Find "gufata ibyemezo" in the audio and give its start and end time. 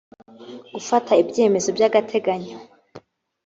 0.73-1.69